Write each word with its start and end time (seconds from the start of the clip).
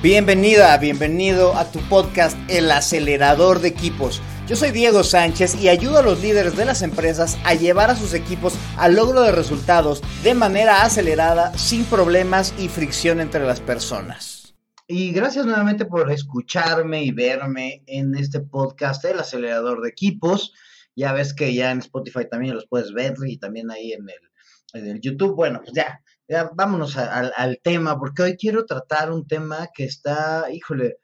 Bienvenida, 0.00 0.78
bienvenido 0.78 1.56
a 1.56 1.72
tu 1.72 1.80
podcast 1.88 2.38
El 2.48 2.70
acelerador 2.70 3.58
de 3.58 3.66
equipos. 3.66 4.22
Yo 4.46 4.54
soy 4.54 4.70
Diego 4.70 5.02
Sánchez 5.02 5.60
y 5.60 5.68
ayudo 5.68 5.98
a 5.98 6.02
los 6.02 6.22
líderes 6.22 6.56
de 6.56 6.64
las 6.64 6.82
empresas 6.82 7.36
a 7.44 7.54
llevar 7.54 7.90
a 7.90 7.96
sus 7.96 8.14
equipos 8.14 8.54
al 8.76 8.94
logro 8.94 9.22
de 9.22 9.32
resultados 9.32 10.00
de 10.22 10.34
manera 10.34 10.84
acelerada, 10.84 11.52
sin 11.58 11.84
problemas 11.84 12.54
y 12.60 12.68
fricción 12.68 13.18
entre 13.18 13.44
las 13.44 13.60
personas. 13.60 14.54
Y 14.86 15.10
gracias 15.10 15.44
nuevamente 15.46 15.84
por 15.84 16.12
escucharme 16.12 17.02
y 17.02 17.10
verme 17.10 17.82
en 17.88 18.14
este 18.14 18.38
podcast 18.38 19.04
El 19.04 19.18
acelerador 19.18 19.82
de 19.82 19.88
equipos. 19.88 20.52
Ya 20.94 21.12
ves 21.12 21.34
que 21.34 21.52
ya 21.52 21.72
en 21.72 21.80
Spotify 21.80 22.20
también 22.30 22.54
los 22.54 22.68
puedes 22.68 22.92
ver 22.92 23.16
y 23.26 23.38
también 23.38 23.68
ahí 23.72 23.94
en 23.94 24.08
el, 24.08 24.80
en 24.80 24.90
el 24.90 25.00
YouTube. 25.00 25.34
Bueno, 25.34 25.60
pues 25.60 25.74
ya, 25.74 26.00
ya 26.28 26.50
vámonos 26.54 26.96
al 26.96 27.60
tema, 27.62 27.98
porque 27.98 28.22
hoy 28.22 28.36
quiero 28.36 28.66
tratar 28.66 29.10
un 29.10 29.26
tema 29.26 29.68
que 29.74 29.84
está, 29.84 30.46
híjole, 30.52 30.98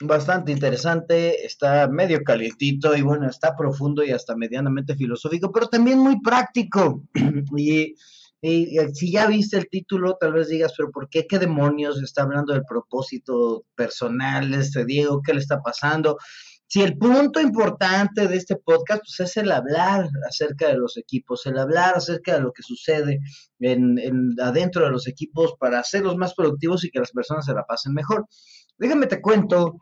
bastante 0.00 0.52
interesante, 0.52 1.44
está 1.44 1.88
medio 1.88 2.22
calientito 2.22 2.96
y 2.96 3.02
bueno, 3.02 3.28
está 3.28 3.56
profundo 3.56 4.04
y 4.04 4.10
hasta 4.10 4.36
medianamente 4.36 4.96
filosófico, 4.96 5.52
pero 5.52 5.68
también 5.68 5.98
muy 5.98 6.20
práctico. 6.20 7.04
y, 7.56 7.94
y, 8.40 8.78
si 8.94 9.12
ya 9.12 9.26
viste 9.26 9.56
el 9.56 9.68
título, 9.68 10.16
tal 10.20 10.32
vez 10.32 10.48
digas, 10.48 10.72
pero 10.76 10.90
¿por 10.90 11.08
qué? 11.08 11.26
¿Qué 11.26 11.38
demonios 11.38 12.02
está 12.02 12.22
hablando 12.22 12.52
del 12.52 12.64
propósito 12.64 13.64
personal 13.74 14.50
de 14.50 14.58
este 14.58 14.84
Diego? 14.84 15.22
¿Qué 15.22 15.34
le 15.34 15.40
está 15.40 15.60
pasando? 15.62 16.18
Si 16.72 16.80
el 16.80 16.96
punto 16.96 17.38
importante 17.38 18.26
de 18.26 18.38
este 18.38 18.56
podcast 18.56 19.02
pues, 19.02 19.20
es 19.28 19.36
el 19.36 19.52
hablar 19.52 20.08
acerca 20.26 20.68
de 20.68 20.78
los 20.78 20.96
equipos, 20.96 21.44
el 21.44 21.58
hablar 21.58 21.96
acerca 21.96 22.32
de 22.32 22.40
lo 22.40 22.50
que 22.50 22.62
sucede 22.62 23.20
en, 23.60 24.34
adentro 24.40 24.86
de 24.86 24.90
los 24.90 25.06
equipos 25.06 25.52
para 25.60 25.80
hacerlos 25.80 26.16
más 26.16 26.32
productivos 26.32 26.82
y 26.82 26.90
que 26.90 27.00
las 27.00 27.12
personas 27.12 27.44
se 27.44 27.52
la 27.52 27.66
pasen 27.66 27.92
mejor. 27.92 28.26
Déjame 28.78 29.06
te 29.06 29.20
cuento 29.20 29.80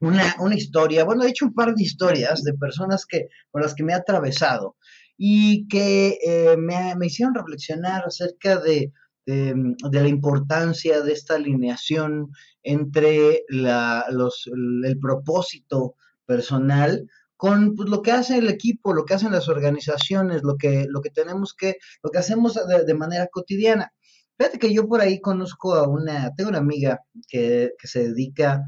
una, 0.00 0.34
historia, 0.56 1.04
bueno, 1.04 1.22
he 1.22 1.28
hecho 1.28 1.44
un 1.44 1.54
par 1.54 1.76
de 1.76 1.82
historias 1.84 2.42
de 2.42 2.54
personas 2.54 3.06
que, 3.06 3.28
por 3.52 3.62
las 3.62 3.72
que 3.72 3.84
me 3.84 3.92
he 3.92 3.94
atravesado 3.94 4.74
y 5.16 5.68
que 5.68 6.18
eh, 6.26 6.56
me, 6.56 7.06
hicieron 7.06 7.36
reflexionar 7.36 8.02
acerca 8.04 8.58
de, 8.58 8.90
la 9.26 10.08
importancia 10.08 11.02
de 11.02 11.12
esta 11.12 11.36
alineación 11.36 12.32
entre 12.64 13.44
los, 13.48 14.50
el 14.84 14.98
propósito 14.98 15.94
personal 16.32 17.06
con 17.36 17.74
pues, 17.74 17.90
lo 17.90 18.00
que 18.02 18.12
hace 18.12 18.38
el 18.38 18.48
equipo, 18.48 18.94
lo 18.94 19.04
que 19.04 19.14
hacen 19.14 19.32
las 19.32 19.48
organizaciones, 19.48 20.42
lo 20.42 20.56
que, 20.56 20.86
lo 20.88 21.00
que 21.02 21.10
tenemos 21.10 21.54
que, 21.54 21.76
lo 22.02 22.10
que 22.10 22.18
hacemos 22.18 22.58
de, 22.86 22.94
manera 22.94 23.26
cotidiana. 23.26 23.92
Fíjate 24.38 24.58
que 24.58 24.72
yo 24.72 24.88
por 24.88 25.00
ahí 25.00 25.20
conozco 25.20 25.74
a 25.74 25.86
una, 25.88 26.32
tengo 26.34 26.50
una 26.50 26.60
amiga 26.60 27.00
que, 27.28 27.72
que 27.78 27.88
se 27.88 28.08
dedica 28.08 28.62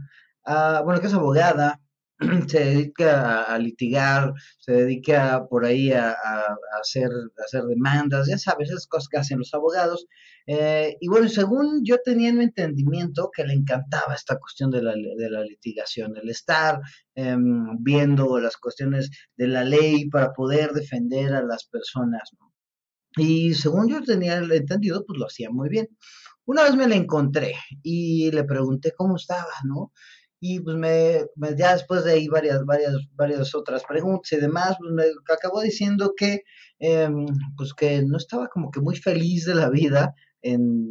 a, 0.45 0.83
bueno, 0.85 1.01
que 1.01 1.07
es 1.07 1.15
abogada, 1.15 1.81
se 2.49 2.65
dedica 2.65 3.43
a, 3.43 3.59
litigar, 3.59 4.33
se 4.59 4.73
dedica 4.73 5.47
por 5.49 5.65
ahí 5.65 5.93
a, 5.93 6.15
hacer, 6.81 7.09
demandas, 7.69 8.29
ya 8.29 8.39
sabes, 8.39 8.71
esas 8.71 8.87
cosas 8.87 9.09
que 9.09 9.19
hacen 9.19 9.39
los 9.39 9.53
abogados. 9.55 10.07
Eh, 10.47 10.97
y 11.01 11.09
bueno, 11.09 11.29
según 11.29 11.85
yo 11.85 11.97
tenía 12.05 12.31
un 12.31 12.43
entendimiento 12.43 13.31
que 13.35 13.45
le 13.45 13.55
encantaba 13.55 14.15
esta 14.15 14.39
cuestión 14.39 14.71
de 14.71 14.83
la, 14.83 14.95
litigación, 14.95 16.17
el 16.17 16.29
estar 16.31 16.81
em, 17.15 17.83
viendo 17.83 18.39
las 18.39 18.57
cuestiones 18.59 19.11
de 19.37 19.49
la 19.49 19.65
ley 19.65 20.09
para 20.09 20.33
poder 20.33 20.73
defender 20.73 21.35
a 21.35 21.43
las 21.43 21.65
personas. 21.65 22.31
Y 23.17 23.55
según 23.55 23.89
yo 23.89 24.03
tenía 24.03 24.39
el 24.39 24.51
entendido, 24.53 25.05
pues 25.07 25.19
lo 25.19 25.27
hacía 25.27 25.51
muy 25.51 25.69
bien. 25.69 25.89
Una 26.47 26.65
vez 26.65 26.77
me 26.77 26.89
la 26.89 26.97
encontré 26.97 27.55
y 27.83 28.31
le 28.31 28.45
pregunté 28.45 28.93
cómo 28.95 29.17
estaba, 29.17 29.53
¿no? 29.65 29.93
Y 30.47 30.61
pues 30.61 30.77
me, 30.77 31.27
ya 31.57 31.73
después 31.73 32.05
de 32.05 32.13
ahí 32.13 32.29
varias, 32.29 32.63
varias, 32.67 32.95
varias 33.15 33.55
otras 33.55 33.83
preguntas 33.85 34.31
y 34.31 34.37
demás, 34.37 34.77
pues 34.79 34.93
me 34.93 35.05
acabó 35.35 35.63
diciendo 35.63 36.13
que, 36.15 36.43
em, 36.79 37.25
pues 37.57 37.73
que 37.73 38.03
no 38.03 38.19
estaba 38.19 38.49
como 38.49 38.71
que 38.71 38.81
muy 38.81 38.95
feliz 38.95 39.47
de 39.47 39.55
la 39.55 39.71
vida 39.71 40.15
en, 40.43 40.91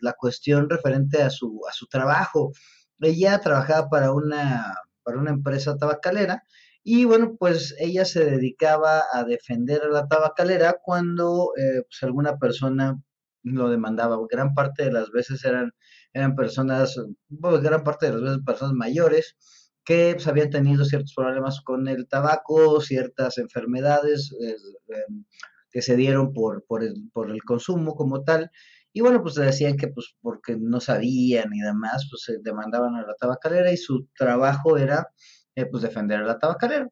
la 0.00 0.14
cuestión 0.14 0.70
referente 0.70 1.20
a 1.22 1.28
su, 1.28 1.60
a 1.68 1.72
su 1.74 1.86
trabajo. 1.86 2.52
Ella 2.98 3.38
trabajaba 3.40 3.90
para 3.90 4.12
una, 4.12 4.74
para 5.02 5.18
una 5.18 5.32
empresa 5.32 5.76
tabacalera 5.76 6.42
y 6.82 7.04
bueno, 7.04 7.36
pues 7.38 7.74
ella 7.78 8.06
se 8.06 8.24
dedicaba 8.24 9.02
a 9.12 9.24
defender 9.24 9.82
a 9.82 9.88
la 9.88 10.08
tabacalera 10.08 10.76
cuando 10.82 11.50
eh, 11.58 11.82
pues 11.82 12.02
alguna 12.04 12.38
persona 12.38 12.98
lo 13.44 13.70
demandaba. 13.70 14.18
Gran 14.30 14.54
parte 14.54 14.84
de 14.84 14.92
las 14.92 15.10
veces 15.10 15.44
eran 15.44 15.72
eran 16.14 16.36
personas, 16.36 16.96
bueno, 17.28 17.60
gran 17.60 17.82
parte 17.84 18.06
de 18.06 18.12
las 18.12 18.22
veces 18.22 18.38
personas 18.46 18.74
mayores, 18.74 19.36
que 19.84 20.12
pues, 20.14 20.26
habían 20.28 20.50
tenido 20.50 20.84
ciertos 20.84 21.12
problemas 21.14 21.60
con 21.60 21.88
el 21.88 22.08
tabaco, 22.08 22.80
ciertas 22.80 23.36
enfermedades 23.38 24.32
eh, 24.40 24.56
em, 24.88 25.24
que 25.70 25.82
se 25.82 25.96
dieron 25.96 26.32
por, 26.32 26.64
por, 26.66 26.84
el, 26.84 27.10
por 27.12 27.30
el 27.30 27.42
consumo 27.42 27.94
como 27.96 28.22
tal. 28.22 28.50
Y 28.92 29.00
bueno, 29.00 29.22
pues 29.22 29.34
decían 29.34 29.76
que 29.76 29.88
pues 29.88 30.14
porque 30.22 30.56
no 30.58 30.80
sabían 30.80 31.52
y 31.52 31.60
demás, 31.60 32.06
pues 32.10 32.22
se 32.22 32.38
demandaban 32.42 32.94
a 32.94 33.02
la 33.02 33.14
tabacalera 33.18 33.72
y 33.72 33.76
su 33.76 34.08
trabajo 34.16 34.78
era 34.78 35.08
eh, 35.56 35.66
pues 35.66 35.82
defender 35.82 36.20
a 36.20 36.24
la 36.26 36.38
tabacalera. 36.38 36.88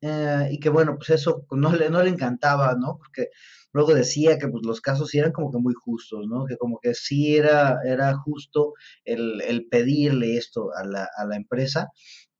Eh, 0.00 0.48
y 0.50 0.60
que 0.60 0.68
bueno, 0.68 0.96
pues 0.96 1.10
eso 1.10 1.46
no 1.50 1.72
le, 1.72 1.90
no 1.90 2.02
le 2.02 2.10
encantaba, 2.10 2.74
¿no? 2.74 2.96
Porque 2.98 3.28
luego 3.72 3.94
decía 3.94 4.38
que 4.38 4.48
pues, 4.48 4.64
los 4.64 4.80
casos 4.80 5.10
sí 5.10 5.18
eran 5.18 5.32
como 5.32 5.50
que 5.50 5.58
muy 5.58 5.74
justos, 5.74 6.26
¿no? 6.28 6.44
Que 6.46 6.56
como 6.56 6.78
que 6.80 6.94
sí 6.94 7.36
era, 7.36 7.78
era 7.84 8.14
justo 8.16 8.74
el, 9.04 9.66
pedirle 9.70 10.36
esto 10.36 10.70
a 10.76 10.84
la, 10.84 11.08
a 11.16 11.26
la 11.26 11.36
empresa. 11.36 11.88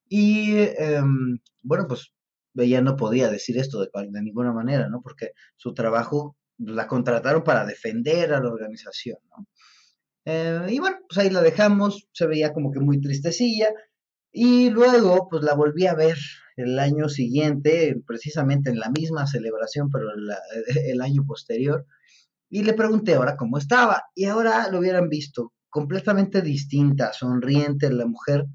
Y 0.07 0.55
em, 0.77 1.39
bueno, 1.61 1.87
pues 1.87 2.13
ella 2.55 2.81
no 2.81 2.95
podía 2.95 3.29
decir 3.29 3.57
esto 3.57 3.81
de, 3.81 3.89
de 3.93 4.21
ninguna 4.21 4.53
manera, 4.53 4.89
¿no? 4.89 5.01
Porque 5.01 5.31
su 5.55 5.73
trabajo 5.73 6.37
la 6.57 6.87
contrataron 6.87 7.43
para 7.43 7.65
defender 7.65 8.33
a 8.33 8.41
la 8.41 8.49
organización, 8.49 9.17
¿no? 9.29 9.47
Eh, 10.25 10.67
y 10.69 10.79
bueno, 10.79 10.97
pues 11.07 11.17
ahí 11.17 11.29
la 11.29 11.41
dejamos, 11.41 12.07
se 12.13 12.27
veía 12.27 12.53
como 12.53 12.71
que 12.71 12.79
muy 12.79 13.01
tristecilla. 13.01 13.69
Y 14.31 14.69
luego, 14.69 15.27
pues 15.29 15.43
la 15.43 15.53
volví 15.53 15.85
a 15.85 15.93
ver 15.95 16.17
el 16.55 16.79
año 16.79 17.09
siguiente, 17.09 18.01
precisamente 18.05 18.69
en 18.69 18.79
la 18.79 18.89
misma 18.89 19.27
celebración, 19.27 19.89
pero 19.89 20.09
el 20.85 21.01
año 21.01 21.25
posterior, 21.25 21.85
y 22.49 22.63
le 22.63 22.73
pregunté 22.73 23.15
ahora 23.15 23.35
cómo 23.35 23.57
estaba, 23.57 24.03
y 24.15 24.25
ahora 24.25 24.69
lo 24.69 24.79
hubieran 24.79 25.09
visto 25.09 25.53
completamente 25.69 26.41
distinta, 26.41 27.11
sonriente 27.13 27.91
la 27.91 28.05
mujer, 28.05 28.45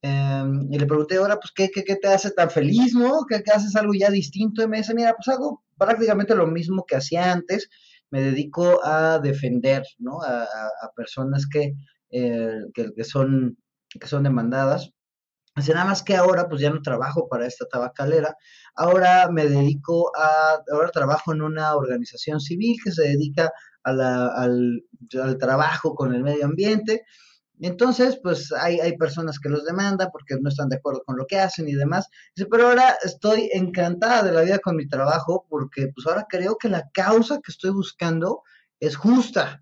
em, 0.00 0.72
y 0.72 0.78
le 0.78 0.86
pregunté 0.86 1.16
ahora, 1.16 1.36
pues, 1.40 1.52
¿qué, 1.52 1.68
qué, 1.70 1.96
te 1.96 2.08
hace 2.08 2.30
tan 2.30 2.50
feliz, 2.50 2.94
no? 2.94 3.24
¿Qué, 3.28 3.42
haces 3.52 3.74
algo 3.74 3.92
ya 3.94 4.10
distinto? 4.10 4.62
Y 4.62 4.68
me 4.68 4.78
dice, 4.78 4.94
mira, 4.94 5.14
pues 5.16 5.26
hago 5.28 5.64
prácticamente 5.76 6.36
lo 6.36 6.46
mismo 6.46 6.84
que 6.86 6.96
hacía 6.96 7.32
antes, 7.32 7.68
me 8.10 8.22
dedico 8.22 8.84
a 8.84 9.18
defender, 9.18 9.82
¿no? 9.98 10.22
A, 10.22 10.46
personas 10.94 11.46
que, 11.46 11.74
eh, 12.10 12.60
que, 12.74 12.92
que, 12.94 13.04
son, 13.04 13.58
que 13.88 14.06
son 14.06 14.22
demandadas 14.22 14.92
Así 15.58 15.72
nada 15.72 15.86
más 15.86 16.02
que 16.02 16.16
ahora 16.16 16.48
pues 16.48 16.60
ya 16.60 16.70
no 16.70 16.82
trabajo 16.82 17.28
para 17.28 17.46
esta 17.46 17.66
tabacalera, 17.66 18.36
ahora 18.74 19.28
me 19.30 19.46
dedico 19.46 20.12
a, 20.16 20.58
ahora 20.72 20.90
trabajo 20.90 21.32
en 21.32 21.42
una 21.42 21.74
organización 21.74 22.40
civil 22.40 22.76
que 22.82 22.92
se 22.92 23.02
dedica 23.02 23.50
al, 23.82 24.00
al, 24.00 25.38
trabajo 25.38 25.94
con 25.94 26.14
el 26.14 26.22
medio 26.22 26.44
ambiente. 26.44 27.02
Entonces, 27.60 28.20
pues 28.22 28.52
hay, 28.52 28.78
hay 28.78 28.96
personas 28.96 29.40
que 29.40 29.48
los 29.48 29.64
demandan 29.64 30.10
porque 30.12 30.36
no 30.40 30.48
están 30.48 30.68
de 30.68 30.76
acuerdo 30.76 31.02
con 31.04 31.16
lo 31.16 31.26
que 31.26 31.40
hacen 31.40 31.68
y 31.68 31.74
demás. 31.74 32.08
Dice, 32.36 32.48
pero 32.50 32.68
ahora 32.68 32.96
estoy 33.02 33.50
encantada 33.52 34.22
de 34.22 34.32
la 34.32 34.42
vida 34.42 34.58
con 34.60 34.76
mi 34.76 34.86
trabajo 34.86 35.44
porque 35.48 35.90
pues 35.92 36.06
ahora 36.06 36.26
creo 36.28 36.56
que 36.56 36.68
la 36.68 36.88
causa 36.92 37.40
que 37.42 37.50
estoy 37.50 37.70
buscando 37.70 38.42
es 38.78 38.96
justa. 38.96 39.60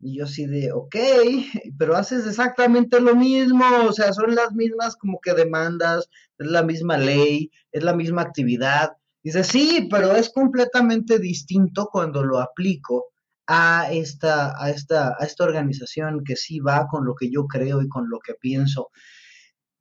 Y 0.00 0.18
yo 0.18 0.24
así 0.24 0.46
de, 0.46 0.72
ok, 0.72 0.96
pero 1.78 1.96
haces 1.96 2.26
exactamente 2.26 3.00
lo 3.00 3.14
mismo, 3.14 3.64
o 3.86 3.92
sea, 3.92 4.12
son 4.12 4.34
las 4.34 4.52
mismas 4.52 4.96
como 4.96 5.18
que 5.20 5.34
demandas, 5.34 6.08
es 6.38 6.46
la 6.46 6.62
misma 6.62 6.98
ley, 6.98 7.50
es 7.72 7.82
la 7.82 7.94
misma 7.94 8.22
actividad. 8.22 8.92
Dice, 9.22 9.44
sí, 9.44 9.88
pero 9.90 10.14
es 10.14 10.30
completamente 10.30 11.18
distinto 11.18 11.88
cuando 11.90 12.22
lo 12.22 12.40
aplico 12.40 13.06
a 13.46 13.90
esta, 13.90 14.54
a 14.62 14.70
esta, 14.70 15.14
a 15.18 15.24
esta 15.24 15.44
organización 15.44 16.24
que 16.24 16.36
sí 16.36 16.60
va 16.60 16.86
con 16.88 17.04
lo 17.06 17.14
que 17.14 17.30
yo 17.30 17.46
creo 17.46 17.82
y 17.82 17.88
con 17.88 18.08
lo 18.10 18.18
que 18.20 18.34
pienso. 18.34 18.90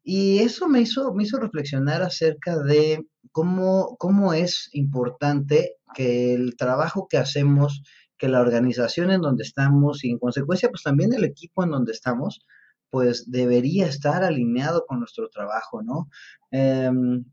Y 0.04 0.40
eso 0.40 0.68
me 0.68 0.82
hizo, 0.82 1.14
me 1.14 1.24
hizo 1.24 1.40
reflexionar 1.40 2.02
acerca 2.02 2.60
de 2.60 3.06
cómo, 3.32 3.96
cómo 3.98 4.34
es 4.34 4.70
importante 4.74 5.78
que 5.94 6.34
el 6.34 6.58
trabajo 6.58 7.08
que 7.10 7.18
hacemos 7.18 7.84
que 8.18 8.28
la 8.30 8.42
organización 8.42 9.12
en 9.12 9.22
donde 9.22 9.44
estamos 9.44 10.04
y 10.04 10.12
en 10.12 10.20
consecuencia 10.20 10.70
pues 10.70 10.84
también 10.84 11.14
el 11.14 11.24
equipo 11.24 11.64
en 11.64 11.72
donde 11.72 11.92
estamos 11.92 12.46
pues 12.90 13.32
debería 13.32 13.88
estar 13.88 14.24
alineado 14.24 14.86
con 14.86 15.00
nuestro 15.00 15.28
trabajo, 15.30 15.82
¿no? 15.82 16.10
Em, 16.52 17.26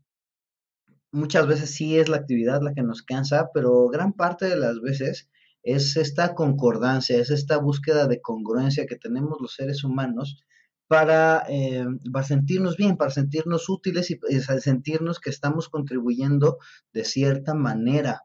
muchas 1.11 1.45
veces 1.45 1.69
sí 1.69 1.99
es 1.99 2.09
la 2.09 2.17
actividad 2.17 2.61
la 2.63 2.73
que 2.73 2.81
nos 2.81 3.03
cansa, 3.03 3.49
pero 3.53 3.87
gran 3.89 4.13
parte 4.13 4.45
de 4.47 4.55
las 4.55 4.81
veces 4.81 5.29
es 5.63 5.97
esta 5.97 6.33
concordancia, 6.33 7.17
es 7.17 7.29
esta 7.29 7.57
búsqueda 7.57 8.07
de 8.07 8.21
congruencia 8.21 8.87
que 8.87 8.95
tenemos 8.95 9.37
los 9.39 9.53
seres 9.53 9.83
humanos 9.83 10.43
para, 10.87 11.43
eh, 11.47 11.85
para 12.11 12.25
sentirnos 12.25 12.75
bien, 12.75 12.97
para 12.97 13.11
sentirnos 13.11 13.69
útiles 13.69 14.09
y 14.09 14.19
sentirnos 14.59 15.19
que 15.19 15.29
estamos 15.29 15.69
contribuyendo 15.69 16.57
de 16.91 17.05
cierta 17.05 17.53
manera 17.53 18.23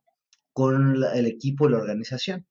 con 0.57 1.05
el 1.13 1.27
equipo 1.27 1.69
y 1.69 1.73
la 1.73 1.77
organización. 1.77 2.47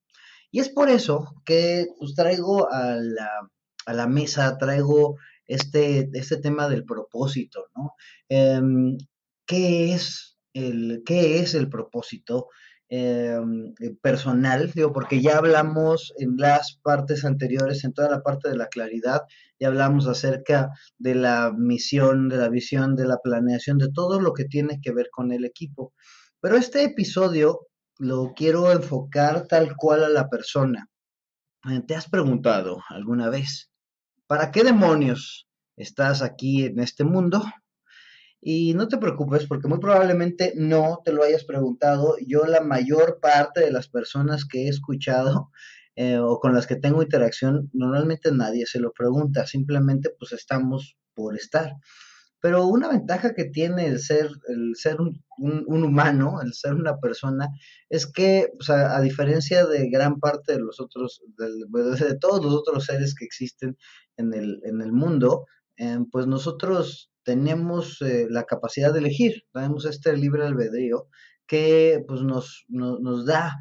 Y 0.51 0.59
es 0.59 0.69
por 0.69 0.91
eso 0.91 1.41
que 1.43 1.87
pues, 1.97 2.13
traigo 2.13 2.71
a 2.71 2.97
la, 2.97 3.49
a 3.87 3.93
la 3.93 4.05
mesa, 4.05 4.59
traigo 4.59 5.17
este, 5.47 6.07
este 6.13 6.37
tema 6.37 6.69
del 6.69 6.85
propósito, 6.85 7.65
¿no? 7.75 7.93
Em, 8.29 8.95
¿qué, 9.47 9.95
es 9.95 10.37
el, 10.53 11.01
¿Qué 11.03 11.39
es 11.39 11.55
el 11.55 11.67
propósito? 11.67 12.49
Eh, 12.87 13.39
personal, 14.03 14.71
digo, 14.75 14.93
porque 14.93 15.19
ya 15.19 15.39
hablamos 15.39 16.13
en 16.19 16.37
las 16.37 16.79
partes 16.83 17.25
anteriores, 17.25 17.83
en 17.83 17.93
toda 17.93 18.11
la 18.11 18.21
parte 18.21 18.47
de 18.47 18.55
la 18.55 18.67
claridad, 18.67 19.21
ya 19.59 19.69
hablamos 19.69 20.05
acerca 20.05 20.69
de 20.99 21.15
la 21.15 21.51
misión, 21.57 22.29
de 22.29 22.37
la 22.37 22.49
visión, 22.49 22.95
de 22.95 23.07
la 23.07 23.17
planeación, 23.17 23.79
de 23.79 23.91
todo 23.91 24.21
lo 24.21 24.33
que 24.33 24.45
tiene 24.45 24.79
que 24.79 24.91
ver 24.91 25.09
con 25.11 25.31
el 25.31 25.45
equipo. 25.45 25.95
Pero 26.39 26.57
este 26.57 26.83
episodio 26.83 27.61
lo 27.97 28.33
quiero 28.35 28.71
enfocar 28.71 29.47
tal 29.47 29.75
cual 29.75 30.03
a 30.03 30.09
la 30.09 30.29
persona. 30.29 30.89
Eh, 31.69 31.81
¿Te 31.87 31.95
has 31.95 32.09
preguntado 32.09 32.83
alguna 32.89 33.29
vez, 33.29 33.71
¿para 34.27 34.51
qué 34.51 34.63
demonios 34.63 35.47
estás 35.77 36.21
aquí 36.21 36.65
en 36.65 36.79
este 36.79 37.03
mundo? 37.03 37.43
Y 38.41 38.75
no 38.75 38.87
te 38.87 38.97
preocupes 38.97 39.47
porque 39.47 39.67
muy 39.67 39.79
probablemente 39.79 40.53
no 40.55 41.01
te 41.03 41.11
lo 41.11 41.23
hayas 41.23 41.45
preguntado. 41.45 42.15
Yo 42.27 42.45
la 42.45 42.61
mayor 42.61 43.19
parte 43.19 43.61
de 43.61 43.71
las 43.71 43.87
personas 43.87 44.45
que 44.45 44.65
he 44.65 44.69
escuchado 44.69 45.49
eh, 45.95 46.19
o 46.19 46.39
con 46.39 46.53
las 46.53 46.67
que 46.67 46.75
tengo 46.75 47.01
interacción, 47.01 47.69
normalmente 47.73 48.31
nadie 48.31 48.65
se 48.67 48.79
lo 48.79 48.91
pregunta, 48.91 49.47
simplemente 49.47 50.11
pues 50.19 50.33
estamos 50.33 50.97
por 51.15 51.35
estar. 51.35 51.73
Pero 52.41 52.67
una 52.67 52.89
ventaja 52.89 53.33
que 53.33 53.45
tiene 53.45 53.87
el 53.87 53.99
ser, 53.99 54.29
el 54.49 54.75
ser 54.75 54.97
un, 54.99 55.83
humano, 55.83 56.41
el 56.43 56.53
ser 56.53 56.75
una 56.75 56.97
persona, 56.99 57.49
es 57.89 58.05
que, 58.05 58.51
a, 58.69 59.01
diferencia 59.01 59.65
de 59.65 59.89
gran 59.89 60.19
parte 60.19 60.53
de 60.53 60.59
los 60.59 60.79
otros, 60.79 61.21
de, 61.37 62.17
todos 62.19 62.43
los 62.43 62.53
otros 62.53 62.85
seres 62.85 63.15
que 63.15 63.25
existen 63.25 63.77
en 64.17 64.33
el, 64.33 64.61
en 64.63 64.81
el 64.81 64.91
mundo, 64.91 65.45
eh, 65.77 65.97
pues 66.11 66.27
nosotros 66.27 67.11
tenemos 67.25 68.01
eh, 68.01 68.27
la 68.29 68.45
capacidad 68.45 68.93
de 68.93 68.99
elegir, 68.99 69.43
tenemos 69.51 69.85
este 69.85 70.15
libre 70.15 70.45
albedrío 70.45 71.09
que 71.47 72.03
pues, 72.07 72.21
nos, 72.21 72.65
nos, 72.69 73.25
da, 73.25 73.57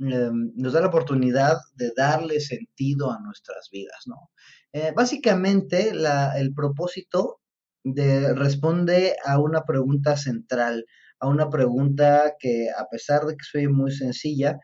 eh, 0.00 0.30
nos 0.32 0.72
da 0.72 0.80
la 0.80 0.88
oportunidad 0.88 1.58
de 1.74 1.92
darle 1.96 2.40
sentido 2.40 3.12
a 3.12 3.20
nuestras 3.20 3.68
vidas. 3.70 4.04
¿no? 4.06 4.30
Eh, 4.72 4.92
básicamente, 4.96 5.90
el 5.90 6.54
propósito 6.54 7.41
de, 7.84 8.34
responde 8.34 9.16
a 9.24 9.38
una 9.38 9.64
pregunta 9.64 10.16
central, 10.16 10.86
a 11.20 11.28
una 11.28 11.50
pregunta 11.50 12.34
que 12.38 12.68
a 12.76 12.88
pesar 12.88 13.24
de 13.26 13.36
que 13.36 13.44
soy 13.44 13.68
muy 13.68 13.92
sencilla, 13.92 14.58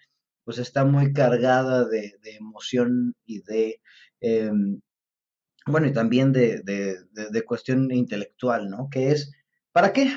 pues 0.44 0.58
está 0.58 0.84
muy 0.84 1.12
cargada 1.12 1.86
de, 1.86 2.14
emoción 2.24 3.14
y 3.26 3.42
de, 3.42 3.80
em, 4.20 4.80
bueno, 5.66 5.86
y 5.86 5.92
también 5.92 6.32
de, 6.32 6.62
de, 6.62 7.44
cuestión 7.44 7.90
intelectual, 7.92 8.70
¿no? 8.70 8.88
Que 8.90 9.12
es, 9.12 9.32
¿para 9.72 9.92
qué? 9.92 10.10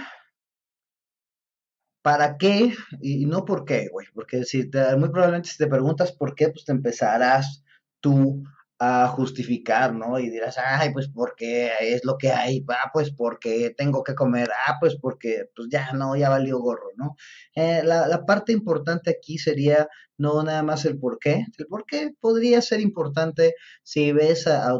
¿Para 2.01 2.37
qué? 2.37 2.73
Y 3.01 3.25
no 3.25 3.45
por 3.45 3.65
qué, 3.65 3.89
güey, 3.91 4.07
porque 4.13 4.43
si 4.45 4.69
te, 4.69 4.95
muy 4.95 5.09
probablemente 5.09 5.49
si 5.49 5.57
te 5.57 5.67
preguntas 5.67 6.11
por 6.13 6.33
qué, 6.33 6.49
pues 6.49 6.65
te 6.65 6.71
empezarás 6.71 7.63
tú 7.99 8.43
a 8.83 9.07
justificar, 9.09 9.93
¿no? 9.93 10.17
Y 10.17 10.31
dirás, 10.31 10.57
ay, 10.57 10.91
pues 10.91 11.07
porque 11.07 11.69
es 11.81 12.03
lo 12.03 12.17
que 12.17 12.31
hay, 12.31 12.65
ah, 12.69 12.89
pues 12.91 13.11
porque 13.11 13.75
tengo 13.77 14.03
que 14.03 14.15
comer, 14.15 14.49
ah, 14.67 14.77
pues 14.79 14.97
porque, 14.99 15.45
pues 15.55 15.67
ya, 15.71 15.93
no, 15.93 16.15
ya 16.15 16.29
valió 16.29 16.57
gorro, 16.57 16.89
¿no? 16.95 17.15
Eh, 17.55 17.83
la, 17.83 18.25
parte 18.25 18.51
importante 18.53 19.11
aquí 19.11 19.37
sería 19.37 19.87
no 20.17 20.41
nada 20.41 20.63
más 20.63 20.83
el 20.85 20.97
por 20.97 21.19
qué, 21.19 21.45
el 21.59 21.67
por 21.67 21.85
qué 21.85 22.15
podría 22.19 22.59
ser 22.63 22.81
importante 22.81 23.53
si 23.83 24.11
ves 24.13 24.47
a, 24.47 24.73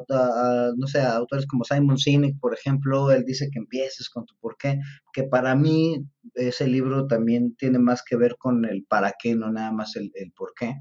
no 0.75 0.88
sé, 0.88 1.01
a 1.01 1.13
autores 1.18 1.45
como 1.45 1.63
Simon 1.63 2.00
Sinek, 2.00 2.39
por 2.39 2.56
ejemplo, 2.56 3.12
él 3.12 3.24
dice 3.24 3.50
que 3.51 3.59
empieces 3.59 4.09
con 4.09 4.25
tu 4.25 4.33
por 4.39 4.57
qué, 4.57 4.80
que 5.13 5.25
para 5.25 5.56
mí 5.56 6.03
ese 6.33 6.65
libro 6.65 7.06
también 7.06 7.56
tiene 7.56 7.77
más 7.77 8.01
que 8.01 8.15
ver 8.15 8.36
con 8.39 8.65
el 8.65 8.83
para 8.83 9.13
qué, 9.21 9.36
no 9.36 9.51
nada 9.51 9.71
más 9.71 9.95
el, 9.95 10.12
el 10.15 10.31
por 10.31 10.53
qué. 10.56 10.74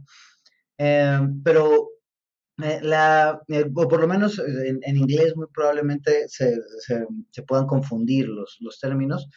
Eh, 0.78 1.20
pero 1.44 2.00
la, 2.60 3.40
eh, 3.48 3.64
o 3.74 3.88
por 3.88 4.00
lo 4.00 4.08
menos 4.08 4.38
eh, 4.38 4.78
en, 4.82 4.96
inglés 4.96 5.34
muy 5.36 5.46
probablemente 5.52 6.28
se, 6.28 6.58
puedan 7.46 7.66
confundir 7.66 8.28
los, 8.28 8.58
los, 8.60 8.78
términos, 8.78 9.28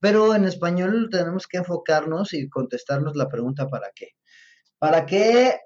pero 0.00 0.34
en 0.34 0.44
español 0.44 1.08
tenemos 1.10 1.46
que 1.46 1.58
enfocarnos 1.58 2.32
y 2.34 2.48
contestarnos 2.48 3.16
la 3.16 3.28
pregunta 3.28 3.68
¿para 3.68 3.90
qué? 3.94 4.10
¿Para 4.78 5.06
qué? 5.06 5.56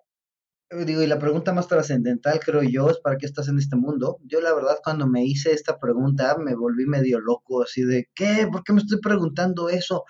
Digo, 0.86 1.02
y 1.02 1.06
la 1.08 1.18
pregunta 1.18 1.52
más 1.52 1.66
trascendental 1.66 2.38
creo 2.40 2.62
yo 2.62 2.90
es 2.90 2.98
¿para 3.00 3.16
qué 3.16 3.26
estás 3.26 3.48
en 3.48 3.58
este 3.58 3.76
mundo? 3.76 4.18
Yo 4.24 4.40
la 4.40 4.54
verdad 4.54 4.78
cuando 4.82 5.06
me 5.06 5.24
hice 5.24 5.52
esta 5.52 5.78
pregunta 5.78 6.36
me 6.38 6.54
volví 6.54 6.86
medio 6.86 7.20
loco, 7.20 7.62
así 7.62 7.82
de 7.82 8.08
¿qué? 8.14 8.48
¿Por 8.50 8.62
qué 8.62 8.72
me 8.72 8.80
estoy 8.80 9.00
preguntando 9.00 9.68
eso? 9.68 10.04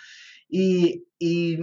Y, 0.48 1.04
y 1.18 1.58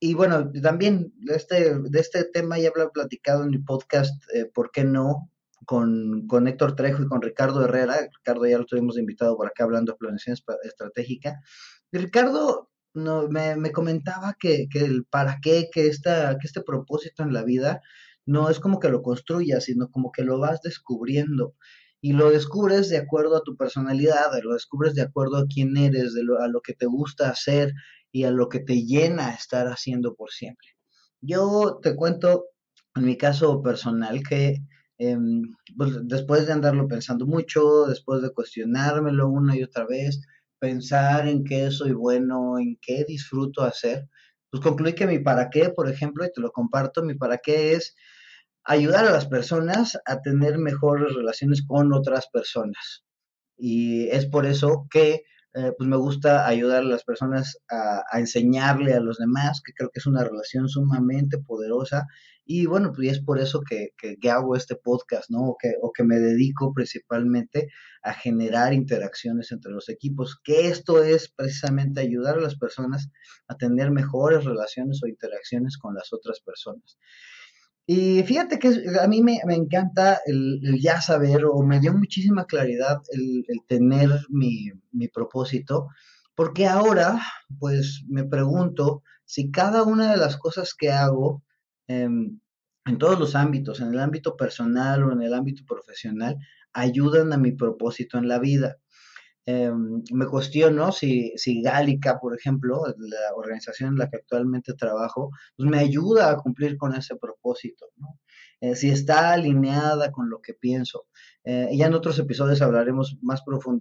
y 0.00 0.14
bueno, 0.14 0.50
también 0.62 1.12
este, 1.26 1.76
de 1.78 2.00
este 2.00 2.24
tema 2.24 2.58
ya 2.58 2.68
he 2.68 2.90
platicado 2.92 3.42
en 3.42 3.50
mi 3.50 3.58
podcast, 3.58 4.14
eh, 4.32 4.46
¿por 4.46 4.70
qué 4.70 4.84
no? 4.84 5.30
Con, 5.66 6.26
con, 6.28 6.46
Héctor 6.48 6.76
Trejo 6.76 7.02
y 7.02 7.08
con 7.08 7.20
Ricardo 7.20 7.64
Herrera. 7.64 7.96
Ricardo 8.16 8.46
ya 8.46 8.58
lo 8.58 8.64
tuvimos 8.64 8.96
invitado 8.96 9.36
por 9.36 9.48
acá 9.48 9.64
hablando 9.64 9.92
de 9.92 9.98
planeación 9.98 10.36
estratégica. 10.62 11.40
Ricardo 11.92 12.70
no, 12.94 13.28
me, 13.28 13.56
me, 13.56 13.72
comentaba 13.72 14.36
que, 14.38 14.68
que, 14.70 14.84
el 14.84 15.04
para 15.04 15.38
qué, 15.42 15.68
que, 15.72 15.88
esta, 15.88 16.38
que 16.38 16.46
este 16.46 16.62
propósito 16.62 17.22
en 17.22 17.32
la 17.32 17.42
vida 17.42 17.82
no 18.24 18.50
es 18.50 18.60
como 18.60 18.78
que 18.78 18.88
lo 18.88 19.02
construyas, 19.02 19.64
sino 19.64 19.90
como 19.90 20.12
que 20.12 20.22
lo 20.22 20.38
vas 20.38 20.62
descubriendo. 20.62 21.54
Y 22.00 22.12
lo 22.12 22.30
descubres 22.30 22.88
de 22.88 22.98
acuerdo 22.98 23.36
a 23.36 23.42
tu 23.42 23.56
personalidad, 23.56 24.30
lo 24.42 24.54
descubres 24.54 24.94
de 24.94 25.02
acuerdo 25.02 25.38
a 25.38 25.46
quién 25.52 25.76
eres, 25.76 26.14
de 26.14 26.22
lo, 26.22 26.40
a 26.40 26.46
lo 26.46 26.60
que 26.60 26.74
te 26.74 26.86
gusta 26.86 27.30
hacer 27.30 27.74
y 28.12 28.24
a 28.24 28.30
lo 28.30 28.48
que 28.48 28.60
te 28.60 28.84
llena 28.84 29.30
estar 29.34 29.66
haciendo 29.68 30.14
por 30.14 30.30
siempre. 30.30 30.68
Yo 31.20 31.78
te 31.82 31.94
cuento, 31.96 32.46
en 32.94 33.04
mi 33.04 33.16
caso 33.16 33.62
personal, 33.62 34.22
que 34.28 34.58
em, 34.98 35.42
pues, 35.76 35.92
después 36.04 36.46
de 36.46 36.52
andarlo 36.54 36.88
pensando 36.88 37.26
mucho, 37.26 37.86
después 37.86 38.22
de 38.22 38.30
cuestionármelo 38.32 39.28
una 39.28 39.56
y 39.56 39.62
otra 39.62 39.86
vez, 39.86 40.20
pensar 40.58 41.28
en 41.28 41.44
qué 41.44 41.70
soy 41.70 41.92
bueno, 41.92 42.58
en 42.58 42.76
qué 42.82 43.04
disfruto 43.06 43.62
hacer, 43.62 44.08
pues 44.50 44.62
concluí 44.62 44.94
que 44.94 45.06
mi 45.06 45.18
para 45.20 45.50
qué, 45.50 45.70
por 45.70 45.88
ejemplo, 45.88 46.24
y 46.24 46.32
te 46.32 46.40
lo 46.40 46.50
comparto, 46.52 47.02
mi 47.04 47.14
para 47.14 47.38
qué 47.38 47.72
es 47.74 47.94
ayudar 48.64 49.06
a 49.06 49.12
las 49.12 49.26
personas 49.26 49.98
a 50.06 50.20
tener 50.20 50.58
mejores 50.58 51.14
relaciones 51.14 51.62
con 51.66 51.92
otras 51.92 52.28
personas. 52.32 53.04
Y 53.58 54.08
es 54.08 54.26
por 54.26 54.46
eso 54.46 54.86
que 54.90 55.22
eh, 55.58 55.72
pues 55.76 55.88
me 55.88 55.96
gusta 55.96 56.46
ayudar 56.46 56.82
a 56.82 56.86
las 56.86 57.02
personas 57.02 57.58
a, 57.68 58.04
enseñarle 58.16 58.94
a 58.94 59.00
los 59.00 59.18
demás, 59.18 59.60
que 59.60 59.72
creo 59.72 59.90
que 59.90 59.98
es 59.98 60.06
una 60.06 60.22
relación 60.22 60.68
sumamente 60.68 61.38
poderosa. 61.38 62.06
Y 62.44 62.66
bueno, 62.66 62.92
pues 62.92 63.10
es 63.10 63.20
por 63.20 63.40
eso 63.40 63.60
que, 63.68 63.90
que, 63.98 64.30
hago 64.30 64.54
este 64.54 64.76
podcast, 64.76 65.30
¿no? 65.30 65.40
O 65.40 65.56
que, 65.60 65.74
o 65.82 65.92
que 65.92 66.04
me 66.04 66.20
dedico 66.20 66.72
principalmente 66.72 67.68
a 68.02 68.14
generar 68.14 68.72
interacciones 68.72 69.50
entre 69.50 69.72
los 69.72 69.88
equipos, 69.88 70.38
que 70.44 70.68
esto 70.68 71.02
es 71.02 71.28
precisamente 71.28 72.00
ayudar 72.00 72.38
a 72.38 72.40
las 72.40 72.56
personas 72.56 73.10
a 73.48 73.56
tener 73.56 73.90
mejores 73.90 74.44
relaciones 74.44 75.00
o 75.02 75.08
interacciones 75.08 75.76
con 75.76 75.94
las 75.94 76.12
otras 76.12 76.40
personas. 76.40 76.98
Y 77.90 78.22
fíjate 78.24 78.58
que 78.58 78.68
a 79.00 79.08
mí 79.08 79.22
me, 79.22 79.40
encanta 79.48 80.20
el, 80.26 80.60
ya 80.78 81.00
saber, 81.00 81.46
o 81.46 81.62
me 81.62 81.80
dio 81.80 81.94
muchísima 81.94 82.44
claridad 82.44 83.00
el, 83.10 83.46
tener 83.66 84.10
mi, 84.28 84.72
propósito, 85.10 85.88
porque 86.34 86.66
ahora, 86.66 87.18
pues 87.58 88.04
me 88.06 88.24
pregunto 88.24 89.02
si 89.24 89.50
cada 89.50 89.84
una 89.84 90.10
de 90.10 90.18
las 90.18 90.36
cosas 90.36 90.74
que 90.74 90.90
hago 90.90 91.42
em, 91.86 92.38
en 92.84 92.98
todos 92.98 93.18
los 93.18 93.34
ámbitos, 93.34 93.80
en 93.80 93.88
el 93.88 94.00
ámbito 94.00 94.36
personal 94.36 95.04
o 95.04 95.12
en 95.12 95.22
el 95.22 95.32
ámbito 95.32 95.64
profesional, 95.66 96.36
ayudan 96.74 97.32
a 97.32 97.38
mi 97.38 97.52
propósito 97.52 98.18
en 98.18 98.28
la 98.28 98.38
vida. 98.38 98.76
Em, 99.50 100.02
me 100.12 100.26
cuestiono 100.26 100.92
si, 100.92 101.32
si 101.36 101.62
Gálica, 101.62 102.18
por 102.20 102.36
ejemplo, 102.36 102.82
la 102.98 103.34
organización 103.34 103.92
en 103.92 103.98
la 103.98 104.10
que 104.10 104.18
actualmente 104.18 104.74
trabajo, 104.74 105.30
pues 105.56 105.66
me 105.70 105.78
ayuda 105.78 106.30
a 106.30 106.36
cumplir 106.36 106.76
con 106.76 106.94
ese 106.94 107.16
propósito. 107.16 107.86
Eh, 108.60 108.76
si 108.76 108.90
está 108.90 109.32
alineada 109.32 110.12
con 110.12 110.28
lo 110.28 110.42
que 110.42 110.52
pienso. 110.52 111.06
Eh, 111.44 111.70
ya 111.72 111.86
en 111.86 111.94
otros 111.94 112.18
episodios 112.18 112.60
hablaremos 112.60 113.16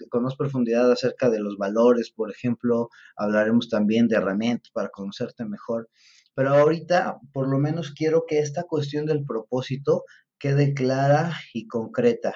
con 0.09 0.23
más 0.23 0.35
profundidad 0.37 0.89
acerca 0.89 1.29
de 1.29 1.39
los 1.41 1.57
valores, 1.57 2.11
por 2.11 2.31
ejemplo, 2.31 2.89
hablaremos 3.17 3.67
también 3.67 4.07
de 4.07 4.15
herramientas 4.15 4.71
para 4.71 4.87
conocerte 4.87 5.43
mejor. 5.43 5.89
Pero 6.33 6.51
ahorita, 6.55 7.19
por 7.33 7.49
lo 7.49 7.59
menos, 7.59 7.91
quiero 7.91 8.23
que 8.25 8.39
esta 8.39 8.63
cuestión 8.63 9.05
del 9.05 9.25
propósito 9.25 10.05
quede 10.39 10.73
clara 10.73 11.33
y 11.53 11.67
concreta. 11.67 12.35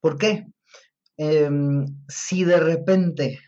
¿Por 0.00 0.18
qué? 0.18 0.46
Em, 1.16 1.86
si 2.08 2.44
de 2.44 2.58
repente 2.60 3.40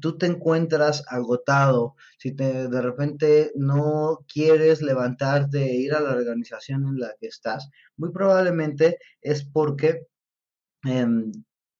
tú 0.00 0.18
te 0.18 0.26
encuentras 0.26 1.04
agotado, 1.08 1.96
si 2.18 2.34
te, 2.34 2.68
de 2.68 2.82
repente 2.82 3.52
no 3.54 4.24
quieres 4.32 4.82
levantarte 4.82 5.64
e 5.64 5.76
ir 5.76 5.94
a 5.94 6.00
la 6.00 6.12
organización 6.12 6.86
en 6.86 7.00
la 7.00 7.14
que 7.20 7.26
estás, 7.26 7.70
muy 7.96 8.10
probablemente 8.12 8.98
es 9.22 9.44
porque 9.44 10.06
em, 10.84 11.32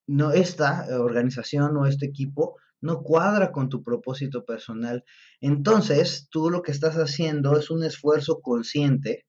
no, 0.07 0.33
esta 0.33 0.87
organización 0.99 1.77
o 1.77 1.87
este 1.87 2.07
equipo 2.07 2.57
no 2.81 3.03
cuadra 3.03 3.53
con 3.53 3.69
tu 3.69 3.83
propósito 3.83 4.45
personal. 4.45 5.05
Entonces, 5.41 6.29
tú 6.31 6.51
lo 6.51 6.63
que 6.63 6.73
estás 6.73 6.97
haciendo 6.97 7.59
es 7.59 7.71
un 7.71 7.85
esfuerzo 7.85 8.41
consciente 8.41 9.27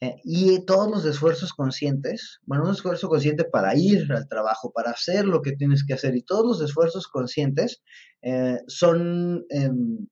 eh, 0.00 0.16
y 0.22 0.64
todos 0.64 0.88
los 0.90 1.04
esfuerzos 1.04 1.52
conscientes, 1.52 2.38
bueno, 2.44 2.64
un 2.64 2.70
esfuerzo 2.70 3.08
consciente 3.08 3.44
para 3.44 3.76
ir 3.76 4.12
al 4.12 4.28
trabajo, 4.28 4.72
para 4.72 4.92
hacer 4.92 5.24
lo 5.24 5.42
que 5.42 5.52
tienes 5.52 5.84
que 5.84 5.94
hacer, 5.94 6.14
y 6.16 6.22
todos 6.22 6.46
los 6.46 6.68
esfuerzos 6.68 7.08
conscientes 7.08 7.82
eh, 8.22 8.58
son, 8.68 9.44
em, 9.50 10.06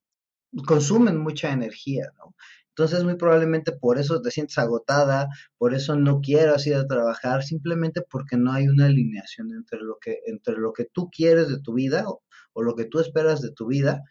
consumen 0.66 1.18
mucha 1.18 1.52
energía, 1.52 2.06
¿no? 2.18 2.34
Entonces, 2.70 3.04
muy 3.04 3.16
probablemente 3.16 3.72
por 3.72 3.98
eso 3.98 4.20
te 4.20 4.30
sientes 4.30 4.58
agotada, 4.58 5.28
por 5.58 5.72
eso 5.74 5.96
no 5.96 6.20
quieras 6.20 6.66
ir 6.66 6.74
a 6.76 6.86
trabajar, 6.86 7.42
simplemente 7.42 8.02
porque 8.02 8.36
no 8.36 8.52
hay 8.52 8.68
una 8.68 8.86
alineación 8.86 9.50
entre 9.52 9.80
lo 9.80 9.98
que, 10.00 10.18
entre 10.26 10.56
lo 10.58 10.72
que 10.72 10.84
tú 10.92 11.08
quieres 11.10 11.48
de 11.48 11.60
tu 11.60 11.74
vida 11.74 12.04
o, 12.08 12.22
o 12.52 12.62
lo 12.62 12.74
que 12.74 12.84
tú 12.86 13.00
esperas 13.00 13.40
de 13.40 13.52
tu 13.52 13.66
vida 13.68 14.02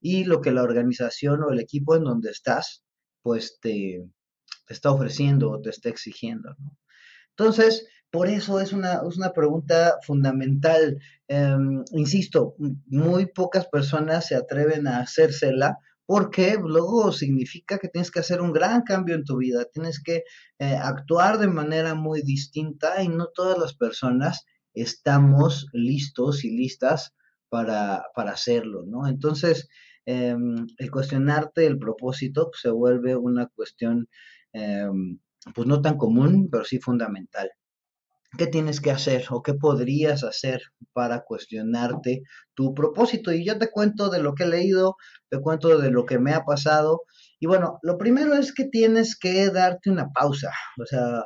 y 0.00 0.24
lo 0.24 0.40
que 0.40 0.52
la 0.52 0.62
organización 0.62 1.42
o 1.42 1.50
el 1.50 1.60
equipo 1.60 1.96
en 1.96 2.04
donde 2.04 2.30
estás, 2.30 2.84
pues 3.22 3.58
te, 3.60 4.04
te 4.66 4.74
está 4.74 4.90
ofreciendo 4.90 5.50
o 5.50 5.60
te 5.60 5.70
está 5.70 5.88
exigiendo. 5.88 6.56
Entonces, 7.30 7.86
por 8.10 8.28
eso 8.28 8.60
es 8.60 8.72
una, 8.72 9.00
es 9.08 9.16
una 9.16 9.32
pregunta 9.32 9.98
fundamental. 10.06 10.98
Em, 11.26 11.84
insisto, 11.92 12.54
muy 12.86 13.26
pocas 13.26 13.66
personas 13.66 14.28
se 14.28 14.36
atreven 14.36 14.86
a 14.86 15.00
hacérsela 15.00 15.78
porque 16.06 16.56
luego 16.62 17.12
significa 17.12 17.78
que 17.78 17.88
tienes 17.88 18.10
que 18.10 18.20
hacer 18.20 18.40
un 18.40 18.52
gran 18.52 18.82
cambio 18.82 19.14
en 19.14 19.24
tu 19.24 19.38
vida, 19.38 19.64
tienes 19.72 20.02
que 20.02 20.22
eh, 20.58 20.76
actuar 20.76 21.38
de 21.38 21.48
manera 21.48 21.94
muy 21.94 22.22
distinta 22.22 23.02
y 23.02 23.08
no 23.08 23.28
todas 23.34 23.58
las 23.58 23.74
personas 23.74 24.44
estamos 24.74 25.66
listos 25.72 26.44
y 26.44 26.56
listas 26.56 27.14
para, 27.48 28.04
para 28.14 28.32
hacerlo, 28.32 28.84
¿no? 28.86 29.06
Entonces, 29.06 29.68
em, 30.06 30.66
el 30.78 30.90
cuestionarte 30.90 31.66
el 31.66 31.78
propósito 31.78 32.50
se 32.54 32.70
vuelve 32.70 33.16
una 33.16 33.46
cuestión 33.48 34.08
Em, 34.54 35.18
pues 35.54 35.66
no 35.66 35.82
tan 35.82 35.98
común, 35.98 36.48
pero 36.50 36.64
sí 36.64 36.78
fundamental. 36.78 37.50
¿Qué 38.38 38.46
tienes 38.48 38.80
que 38.80 38.90
hacer 38.90 39.26
o 39.30 39.42
qué 39.42 39.54
podrías 39.54 40.24
hacer 40.24 40.62
para 40.92 41.24
cuestionarte 41.24 42.22
tu 42.54 42.74
propósito? 42.74 43.32
Y 43.32 43.44
yo 43.46 43.58
te 43.58 43.70
cuento 43.70 44.10
de 44.10 44.20
lo 44.22 44.34
que 44.34 44.44
he 44.44 44.48
leído, 44.48 44.96
te 45.30 45.40
cuento 45.40 45.78
de 45.78 45.90
lo 45.90 46.06
que 46.06 46.18
me 46.18 46.32
ha 46.34 46.44
pasado. 46.44 47.02
Y 47.40 47.46
bueno, 47.46 47.78
lo 47.82 47.98
primero 47.98 48.34
es 48.34 48.52
que 48.54 48.64
tienes 48.64 49.16
que 49.18 49.50
darte 49.50 49.90
una 49.90 50.10
pausa. 50.12 50.52
O 50.80 50.86
sea, 50.86 51.24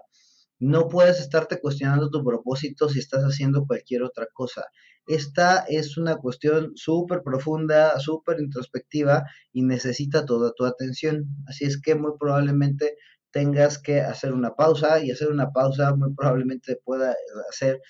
no 0.59 0.89
puedes 0.89 1.21
estarte 1.21 1.61
cuestionando 1.61 2.11
tu 2.11 2.25
propósito 2.25 2.89
si 2.89 2.99
estás 2.99 3.23
haciendo 3.23 3.67
cualquier 3.67 4.03
otra 4.03 4.27
cosa. 4.33 4.65
Esta 5.09 5.65
es 5.69 5.97
una 5.97 6.17
cuestión 6.17 6.73
súper 6.77 7.23
profunda, 7.23 7.99
súper 7.99 8.41
introspectiva 8.41 9.25
y 9.55 9.63
necesita 9.63 10.27
toda 10.27 10.53
tu 10.53 10.67
atención. 10.67 11.25
Así 11.47 11.65
es 11.65 11.81
que 11.81 11.95
muy 11.95 12.13
probablemente 12.21 12.95
tengas 13.31 13.79
que 13.79 14.03
hacer 14.03 14.35
una 14.35 14.55
pausa 14.55 15.03
y 15.03 15.11
hacer 15.11 15.29
una 15.29 15.51
pausa 15.51 15.95
muy 15.95 16.15
probablemente 16.15 16.79
pueda 16.85 17.17
hacer 17.49 17.81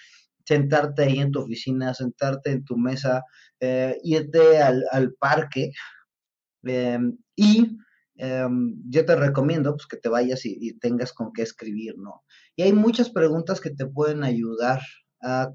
sentarte 0.44 1.02
ahí 1.02 1.18
en 1.18 1.32
tu 1.32 1.40
oficina, 1.40 1.92
sentarte 1.92 2.52
en 2.52 2.64
tu 2.64 2.76
mesa, 2.76 3.24
eh, 3.58 3.98
irte 4.04 4.62
al, 4.62 5.14
parque 5.18 5.72
em, 6.62 7.18
y 7.34 7.78
em, 8.14 8.76
yo 8.88 9.04
te 9.04 9.16
recomiendo 9.16 9.74
pues, 9.74 9.86
que 9.88 9.96
te 9.96 10.08
vayas 10.08 10.46
y, 10.46 10.78
tengas 10.78 11.12
con 11.12 11.32
qué 11.32 11.42
escribir, 11.42 11.94
¿no? 11.98 12.22
Y 12.54 12.62
hay 12.62 12.72
muchas 12.72 13.10
preguntas 13.10 13.60
que 13.60 13.70
te 13.70 13.86
pueden 13.86 14.22
ayudar 14.22 14.80
a, 15.22 15.52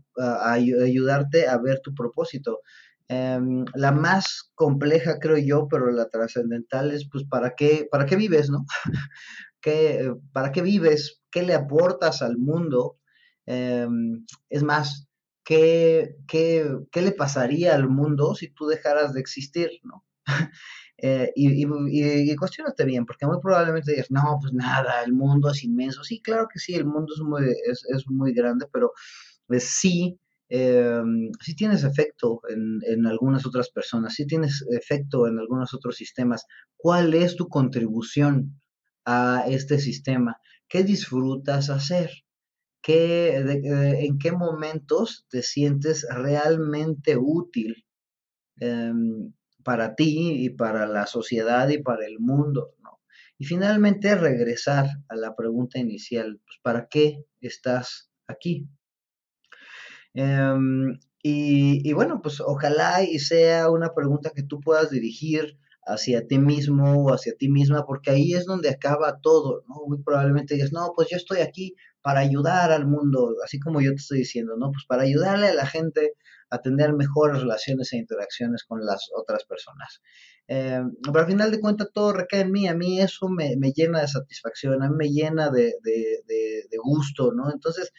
ayudarte 0.52 1.48
a 1.48 1.58
ver 1.58 1.80
tu 1.82 1.94
propósito. 1.94 2.60
Em, 3.08 3.66
la 3.76 3.92
más 3.92 4.52
compleja, 4.56 5.20
creo 5.20 5.38
yo, 5.38 5.68
pero 5.70 5.92
la 5.92 6.10
trascendental 6.10 6.92
es, 6.92 7.08
pues, 7.12 7.26
¿para 7.26 7.56
qué, 7.56 7.88
¿para 7.92 8.06
qué 8.06 8.16
vives, 8.16 8.50
no? 8.50 8.66
¿Para 10.34 10.52
qué 10.52 10.62
vives? 10.62 11.22
¿Qué 11.32 11.44
le 11.44 11.54
aportas 11.54 12.22
al 12.22 12.38
mundo? 12.38 12.98
Em, 13.46 14.26
es 14.50 14.64
más, 14.64 15.08
¿qué, 15.44 16.16
qué, 16.28 16.66
le 16.94 17.12
pasaría 17.12 17.76
al 17.76 17.90
mundo 17.90 18.36
si 18.36 18.50
tú 18.54 18.68
dejaras 18.68 19.14
de 19.14 19.20
existir? 19.22 19.70
¿no? 19.84 20.06
Eh, 21.06 21.34
y, 21.36 21.66
y, 22.32 22.36
cuestionate 22.38 22.86
bien, 22.86 23.06
porque 23.06 23.26
muy 23.26 23.38
probablemente 23.42 23.92
digas, 23.92 24.10
no, 24.10 24.38
pues 24.40 24.54
nada, 24.54 25.04
el 25.04 25.12
mundo 25.12 25.50
es 25.50 25.62
inmenso. 25.66 26.02
Sí, 26.02 26.22
claro 26.22 26.48
que 26.48 26.60
sí, 26.60 26.76
el 26.76 26.86
mundo 26.86 27.14
es 27.14 27.22
muy, 27.22 27.44
es, 27.70 28.06
muy 28.08 28.32
grande, 28.34 28.68
pero 28.72 28.94
pues, 29.48 29.64
sí, 29.66 30.20
em, 30.50 31.32
sí 31.42 31.56
tienes 31.56 31.84
efecto 31.84 32.42
en, 32.50 32.80
en, 32.86 33.06
algunas 33.08 33.46
otras 33.46 33.70
personas, 33.70 34.14
sí 34.16 34.26
tienes 34.28 34.64
efecto 34.72 35.28
en 35.28 35.40
algunos 35.40 35.74
otros 35.74 35.96
sistemas. 35.96 36.46
¿Cuál 36.78 37.14
es 37.14 37.36
tu 37.36 37.48
contribución 37.48 38.60
a 39.06 39.46
este 39.48 39.80
sistema? 39.80 40.38
¿Qué 40.68 40.84
disfrutas 40.84 41.70
hacer? 41.70 42.12
¿Qué, 42.82 43.38
eh, 43.38 44.06
¿En 44.06 44.20
qué 44.20 44.32
momentos 44.32 45.26
te 45.30 45.42
sientes 45.42 46.06
realmente 46.10 47.16
útil 47.18 47.86
em, 48.60 49.34
para 49.64 49.96
ti 49.96 50.44
y 50.46 50.50
para 50.50 50.86
la 50.88 51.08
sociedad 51.08 51.70
y 51.70 51.78
para 51.82 52.06
el 52.06 52.20
mundo? 52.20 52.76
¿no? 52.84 53.00
Y 53.38 53.46
finalmente 53.46 54.16
regresar 54.16 54.88
a 55.08 55.16
la 55.16 55.36
pregunta 55.36 55.80
inicial, 55.80 56.42
pues, 56.46 56.60
¿para 56.62 56.88
qué 56.90 57.24
estás 57.40 58.10
aquí? 58.28 58.68
Em, 60.14 61.00
y, 61.24 61.88
y, 61.90 61.94
bueno, 61.94 62.22
pues 62.22 62.42
ojalá 62.42 63.04
y 63.04 63.20
sea 63.20 63.70
una 63.70 63.94
pregunta 63.94 64.32
que 64.36 64.44
tú 64.44 64.60
puedas 64.60 64.90
dirigir 64.90 65.58
hacia 65.86 66.28
ti 66.28 66.40
mismo 66.40 67.04
o 67.04 67.14
hacia 67.14 67.34
ti 67.36 67.50
misma, 67.50 67.86
porque 67.86 68.12
ahí 68.12 68.34
es 68.34 68.46
donde 68.46 68.70
acaba 68.70 69.20
todo, 69.22 69.64
¿no? 69.68 69.76
Muy 69.88 70.02
probablemente 70.04 70.56
digas, 70.56 70.72
no, 70.72 70.94
pues 70.96 71.10
yo 71.10 71.18
estoy 71.18 71.40
aquí 71.40 71.76
para 72.02 72.20
ayudar 72.22 72.72
al 72.72 72.86
mundo, 72.86 73.36
así 73.44 73.60
como 73.60 73.82
yo 73.82 73.92
te 73.92 73.98
estoy 73.98 74.20
diciendo, 74.20 74.56
¿no? 74.58 74.72
Pues 74.72 74.86
para 74.88 75.04
ayudarle 75.04 75.48
a 75.48 75.54
la 75.54 75.66
gente 75.66 76.14
a 76.50 76.62
tener 76.62 76.94
mejores 76.94 77.42
relaciones 77.42 77.92
e 77.94 77.98
interacciones 77.98 78.64
con 78.64 78.86
las 78.86 79.10
otras 79.16 79.44
personas. 79.46 80.02
Eh, 80.48 80.82
pero 81.02 81.20
al 81.20 81.26
final 81.26 81.52
de 81.52 81.60
cuentas 81.60 81.88
todo 81.94 82.14
recae 82.14 82.42
en 82.42 82.52
mí, 82.52 82.68
a 82.68 82.76
mí 82.76 83.00
eso 83.00 83.30
me, 83.30 83.56
llena 83.74 84.02
de 84.02 84.08
satisfacción, 84.08 84.84
a 84.84 84.90
mí 84.90 84.96
me 84.96 85.10
llena 85.10 85.50
de, 85.50 85.74
de 85.84 86.78
gusto, 86.84 87.32
¿no? 87.34 87.52
Entonces, 87.52 87.92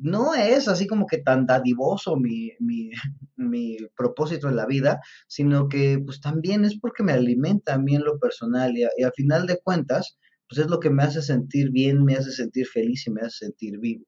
no 0.00 0.34
es 0.34 0.68
así 0.68 0.86
como 0.86 1.06
que 1.06 1.18
tan 1.18 1.46
dadivoso 1.46 2.16
mi, 2.16 2.52
mi, 3.36 3.76
propósito 3.96 4.48
en 4.48 4.56
la 4.56 4.66
vida, 4.66 5.00
sino 5.26 5.68
que 5.68 6.00
pues 6.04 6.20
también 6.20 6.64
es 6.64 6.78
porque 6.78 7.02
me 7.02 7.12
alimenta 7.12 7.74
a 7.74 7.78
mí 7.78 7.96
lo 7.98 8.18
personal 8.18 8.76
y, 8.76 8.84
y 8.96 9.02
al 9.02 9.12
final 9.12 9.46
de 9.46 9.60
cuentas, 9.62 10.18
pues 10.48 10.60
es 10.60 10.68
lo 10.68 10.80
que 10.80 10.90
me 10.90 11.02
hace 11.02 11.22
sentir 11.22 11.70
bien, 11.70 12.04
me 12.04 12.14
hace 12.14 12.32
sentir 12.32 12.66
feliz 12.66 13.06
y 13.06 13.10
me 13.10 13.22
hace 13.22 13.46
sentir 13.46 13.78
vivo. 13.78 14.04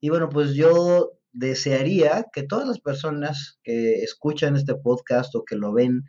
Y 0.00 0.08
bueno, 0.08 0.28
pues 0.28 0.54
yo 0.54 1.12
desearía 1.32 2.26
que 2.32 2.42
todas 2.42 2.66
las 2.66 2.80
personas 2.80 3.58
que 3.62 4.02
escuchan 4.02 4.56
este 4.56 4.74
podcast 4.74 5.34
o 5.34 5.44
que 5.44 5.56
lo 5.56 5.72
ven, 5.72 6.04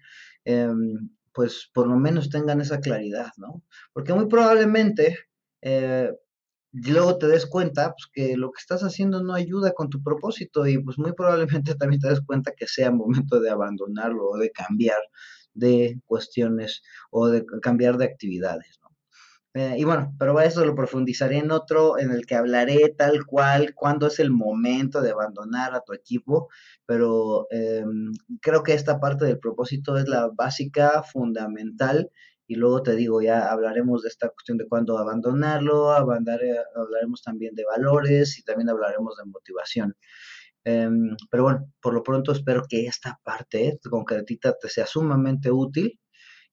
em, 0.46 1.10
pues 1.34 1.70
por 1.74 1.88
lo 1.88 1.98
menos 1.98 2.30
tengan 2.30 2.62
esa 2.62 2.80
claridad, 2.80 3.32
¿no? 3.38 3.64
Porque 3.94 4.14
muy 4.14 4.28
probablemente 4.28 5.18
eh, 5.62 6.12
y 6.74 6.92
luego 6.92 7.20
te 7.20 7.28
des 7.28 7.46
cuenta 7.46 7.94
pues, 7.94 8.08
que 8.12 8.36
lo 8.36 8.52
que 8.52 8.60
estás 8.60 8.82
haciendo 8.82 9.24
no 9.24 9.36
ayuda 9.36 9.74
con 9.74 9.90
tu 9.90 10.02
propósito 10.02 10.66
y 10.66 10.80
pues 10.80 10.98
muy 10.98 11.14
probablemente 11.14 11.76
también 11.80 12.02
te 12.02 12.10
des 12.10 12.22
cuenta 12.22 12.54
que 12.58 12.68
sea 12.68 12.92
momento 12.92 13.40
de 13.40 13.50
abandonarlo 13.50 14.30
o 14.30 14.38
de 14.38 14.52
cambiar 14.52 15.00
de 15.54 16.02
cuestiones 16.08 16.82
o 17.12 17.28
de 17.28 17.46
cambiar 17.62 17.98
de 17.98 18.06
actividades. 18.06 18.80
¿no? 18.82 18.90
Eh, 19.54 19.76
y 19.78 19.84
bueno, 19.84 20.16
pero 20.18 20.40
eso 20.40 20.66
lo 20.66 20.74
profundizaré 20.74 21.38
en 21.38 21.52
otro 21.52 22.00
en 22.00 22.12
el 22.12 22.26
que 22.26 22.34
hablaré 22.34 22.96
tal 22.98 23.24
cual 23.28 23.76
cuándo 23.76 24.08
es 24.08 24.20
el 24.20 24.32
momento 24.32 25.00
de 25.02 25.12
abandonar 25.12 25.76
a 25.76 25.82
tu 25.82 25.94
equipo, 25.94 26.50
pero 26.88 27.46
em, 27.52 28.12
creo 28.42 28.64
que 28.64 28.74
esta 28.74 29.00
parte 29.00 29.26
del 29.26 29.38
propósito 29.38 29.96
es 29.98 30.08
la 30.08 30.32
básica, 30.36 31.04
fundamental 31.04 32.10
y 32.54 32.56
luego 32.56 32.84
te 32.84 32.96
digo, 32.96 33.20
ya 33.20 33.52
hablaremos 33.52 34.04
de 34.04 34.10
esta 34.10 34.30
cuestión 34.30 34.60
de 34.60 34.68
cuándo 34.68 35.00
abandonarlo, 35.00 35.92
hablaremos 35.92 37.24
también 37.24 37.56
de 37.56 37.66
valores 37.66 38.38
y 38.38 38.44
también 38.44 38.70
hablaremos 38.70 39.18
de 39.18 39.26
motivación. 39.26 39.96
Em, 40.64 41.18
pero 41.32 41.44
bueno, 41.44 41.74
por 41.82 41.96
lo 41.96 42.04
pronto 42.04 42.32
espero 42.32 42.64
que 42.70 42.86
esta 42.86 43.20
parte 43.24 43.80
concretita 43.90 44.56
te 44.60 44.70
sea 44.70 44.86
sumamente 44.86 45.50
útil. 45.52 46.00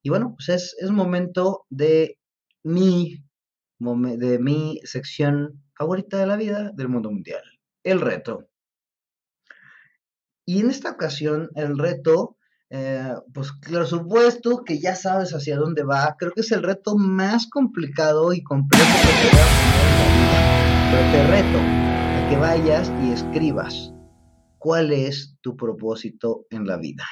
Y 0.03 0.09
bueno, 0.09 0.35
pues 0.37 0.49
es, 0.49 0.77
es 0.81 0.91
momento 0.91 1.67
de 1.69 2.19
mi, 2.63 3.23
de 3.79 4.39
mi 4.39 4.81
sección 4.85 5.63
favorita 5.77 6.17
de 6.17 6.27
la 6.27 6.37
vida 6.37 6.73
del 6.75 6.89
mundo 6.89 7.11
mundial, 7.11 7.43
el 7.85 8.01
reto. 8.01 8.49
Y 10.47 10.61
en 10.61 10.71
esta 10.71 10.93
ocasión 10.93 11.51
el 11.57 11.79
reto, 11.79 12.39
eh, 12.73 13.15
pues 13.35 13.51
por 13.69 13.87
supuesto 13.89 14.63
que 14.65 14.79
ya 14.79 14.95
sabes 14.95 15.33
hacia 15.33 15.57
dónde 15.57 15.83
va. 15.83 16.15
Creo 16.17 16.33
que 16.33 16.43
es 16.43 16.53
el 16.53 16.63
reto 16.63 16.97
más 16.97 17.49
complicado 17.49 18.33
y 18.33 18.45
complejo 18.45 18.85
que 18.85 19.29
te 19.29 19.37
a 19.37 20.91
Pero 20.93 21.13
te 21.13 21.27
reto 21.27 21.59
a 21.59 22.29
que 22.31 22.37
vayas 22.37 22.93
y 23.03 23.13
escribas 23.13 23.93
cuál 24.59 24.93
es 24.93 25.37
tu 25.41 25.57
propósito 25.57 26.47
en 26.51 26.67
la 26.67 26.77
vida. 26.77 27.05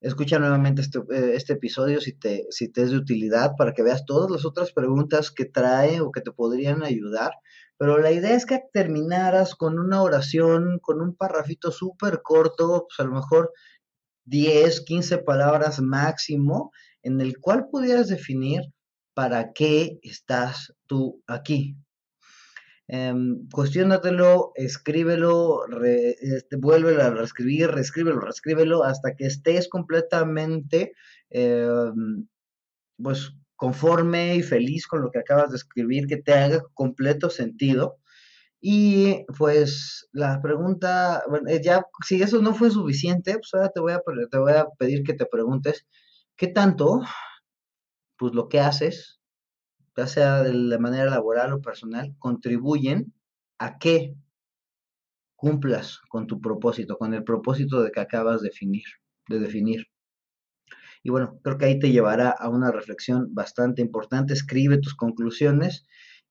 Escucha 0.00 0.38
nuevamente 0.38 0.80
este, 0.80 1.00
eh, 1.00 1.32
este, 1.34 1.54
episodio 1.54 2.00
si 2.00 2.12
te, 2.12 2.46
si 2.50 2.70
te 2.70 2.82
es 2.82 2.90
de 2.90 2.96
utilidad 2.96 3.56
para 3.58 3.74
que 3.74 3.82
veas 3.82 4.06
todas 4.06 4.30
las 4.30 4.46
otras 4.46 4.72
preguntas 4.72 5.32
que 5.32 5.44
trae 5.44 6.00
o 6.00 6.12
que 6.12 6.20
te 6.20 6.30
podrían 6.30 6.82
ayudar. 6.82 7.32
Pero 7.76 7.98
la 7.98 8.12
idea 8.12 8.34
es 8.34 8.46
que 8.46 8.62
terminaras 8.72 9.54
con 9.54 9.78
una 9.78 10.00
oración, 10.02 10.78
con 10.80 11.00
un 11.00 11.14
parrafito 11.14 11.72
súper 11.72 12.22
corto, 12.22 12.86
pues 12.88 13.00
a 13.00 13.04
lo 13.04 13.16
mejor 13.16 13.52
10, 14.28 14.82
15 14.82 15.18
palabras 15.18 15.80
máximo, 15.80 16.72
en 17.02 17.20
el 17.20 17.38
cual 17.38 17.68
pudieras 17.70 18.08
definir 18.08 18.62
para 19.14 19.52
qué 19.52 19.98
estás 20.02 20.72
tú 20.86 21.22
aquí, 21.26 21.76
eh, 22.90 23.14
cuestionatelo, 23.52 24.52
escríbelo, 24.54 25.66
re, 25.66 26.16
este, 26.20 26.56
vuélvelo 26.56 27.02
a 27.02 27.10
reescribir, 27.10 27.70
reescríbelo, 27.70 28.20
reescríbelo, 28.20 28.82
hasta 28.82 29.14
que 29.14 29.26
estés 29.26 29.68
completamente, 29.68 30.92
em, 31.28 32.26
pues, 33.02 33.32
conforme 33.56 34.36
y 34.36 34.42
feliz 34.42 34.86
con 34.86 35.02
lo 35.02 35.10
que 35.10 35.18
acabas 35.18 35.50
de 35.50 35.56
escribir, 35.56 36.06
que 36.06 36.16
te 36.16 36.32
haga 36.32 36.62
completo 36.74 37.28
sentido. 37.28 37.98
Y 38.60 39.24
pues 39.38 40.08
la 40.12 40.40
pregunta, 40.42 41.22
bueno, 41.28 41.48
eh, 41.48 41.60
ya 41.62 41.84
si 42.04 42.20
eso 42.22 42.42
no 42.42 42.54
fue 42.54 42.70
suficiente, 42.70 43.34
pues 43.34 43.50
ahora 43.54 43.70
te 43.70 43.80
voy 43.80 43.92
a, 43.92 44.00
te 44.30 44.38
voy 44.38 44.52
a 44.52 44.66
pedir 44.78 45.04
que 45.04 45.14
te 45.14 45.26
preguntes, 45.26 45.86
¿qué 46.36 46.48
tanto, 46.48 47.02
pues 48.16 48.34
lo 48.34 48.48
que 48.48 48.60
haces, 48.60 49.20
ya 49.96 50.06
sea 50.06 50.42
de 50.42 50.78
manera 50.78 51.06
laboral 51.06 51.52
o 51.52 51.62
personal, 51.62 52.14
contribuyen 52.18 53.14
a 53.58 53.78
que 53.78 54.14
cumplas 55.36 56.00
con 56.08 56.26
tu 56.26 56.40
propósito, 56.40 56.98
con 56.98 57.14
el 57.14 57.24
propósito 57.24 57.82
de 57.82 57.92
que 57.92 58.00
acabas 58.00 58.42
de 58.42 58.48
definir, 58.48 58.84
de 59.28 59.38
definir. 59.38 59.86
Y 61.04 61.10
bueno, 61.10 61.38
creo 61.42 61.58
que 61.58 61.66
ahí 61.66 61.78
te 61.78 61.92
llevará 61.92 62.30
a 62.30 62.48
una 62.48 62.72
reflexión 62.72 63.32
bastante 63.34 63.80
importante. 63.82 64.32
Escribe 64.32 64.78
tus 64.78 64.94
conclusiones 64.96 65.86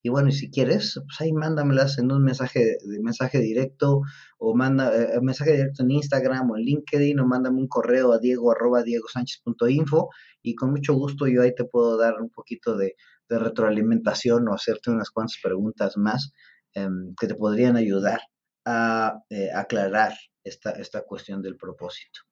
y 0.07 0.09
bueno, 0.09 0.29
y 0.29 0.31
si 0.31 0.49
quieres, 0.49 1.01
pues 1.05 1.19
ahí 1.19 1.33
mándamelas 1.33 1.97
en 1.97 2.13
un 2.13 2.23
mensaje, 2.23 2.77
de 2.81 2.99
mensaje 3.01 3.39
directo 3.39 4.03
o 4.37 4.55
manda 4.55 4.95
eh, 4.95 5.19
mensaje 5.21 5.51
directo 5.51 5.83
en 5.83 5.91
Instagram 5.91 6.49
o 6.49 6.55
en 6.55 6.63
LinkedIn 6.63 7.19
o 7.19 7.27
mándame 7.27 7.59
un 7.59 7.67
correo 7.67 8.13
a 8.13 8.17
diego 8.17 8.49
arroba 8.49 8.83
diegosánchez.info 8.83 10.07
y 10.41 10.55
con 10.55 10.71
mucho 10.71 10.93
gusto 10.93 11.27
yo 11.27 11.41
ahí 11.41 11.53
te 11.53 11.65
puedo 11.65 11.97
dar 11.97 12.21
un 12.21 12.29
poquito 12.29 12.77
de, 12.77 12.95
retroalimentación 13.29 14.47
o 14.47 14.53
hacerte 14.53 14.91
unas 14.91 15.09
cuantas 15.09 15.39
preguntas 15.43 15.97
más 15.97 16.31
em, 16.73 17.13
que 17.19 17.27
te 17.27 17.35
podrían 17.35 17.75
ayudar 17.75 18.21
a 18.63 19.19
eh, 19.29 19.49
aclarar 19.53 20.13
esta, 20.41 20.71
esta 20.71 21.01
cuestión 21.01 21.41
del 21.41 21.57
propósito. 21.57 22.26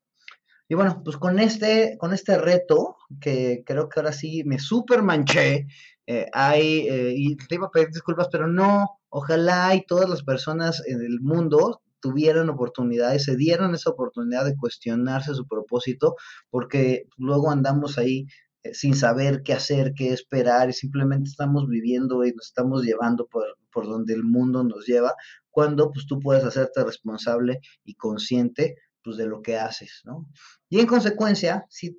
Y 0.67 0.73
bueno, 0.75 1.01
pues 1.03 1.17
con 1.17 1.39
este, 1.39 1.95
con 1.99 2.13
este 2.13 2.37
reto, 2.37 2.97
que 3.21 3.63
creo 3.65 3.87
que 3.87 3.99
ahora 3.99 4.11
sí 4.11 4.43
me 4.45 4.57
super 4.57 5.03
manché, 5.03 5.67
eh, 6.07 6.27
hay, 6.33 6.87
eh, 6.87 7.13
y 7.15 7.35
te 7.35 7.55
iba 7.55 7.67
a 7.67 7.71
pedir 7.71 7.89
disculpas, 7.89 8.29
pero 8.31 8.47
no, 8.47 8.99
ojalá 9.09 9.75
y 9.75 9.85
todas 9.85 10.09
las 10.09 10.23
personas 10.23 10.81
en 10.87 11.01
el 11.01 11.19
mundo 11.21 11.81
tuvieran 11.99 12.49
oportunidades, 12.49 13.25
se 13.25 13.35
dieran 13.35 13.73
esa 13.73 13.91
oportunidad 13.91 14.45
de 14.45 14.55
cuestionarse 14.55 15.33
su 15.33 15.47
propósito, 15.47 16.15
porque 16.49 17.07
luego 17.17 17.51
andamos 17.51 17.97
ahí 17.97 18.27
eh, 18.63 18.73
sin 18.73 18.95
saber 18.95 19.43
qué 19.43 19.53
hacer, 19.53 19.93
qué 19.95 20.13
esperar, 20.13 20.69
y 20.69 20.73
simplemente 20.73 21.29
estamos 21.29 21.67
viviendo 21.67 22.23
y 22.25 22.33
nos 22.33 22.47
estamos 22.47 22.83
llevando 22.83 23.27
por, 23.27 23.43
por 23.71 23.85
donde 23.85 24.13
el 24.13 24.23
mundo 24.23 24.63
nos 24.63 24.85
lleva, 24.85 25.13
cuando 25.49 25.91
pues 25.91 26.05
tú 26.05 26.19
puedes 26.19 26.43
hacerte 26.43 26.83
responsable 26.83 27.59
y 27.83 27.95
consciente 27.95 28.75
pues 29.05 29.15
de 29.17 29.27
lo 29.27 29.41
que 29.41 29.57
haces, 29.57 30.01
¿no? 30.03 30.27
Y 30.67 30.81
en 30.81 30.87
consecuencia, 30.87 31.65
si 31.69 31.97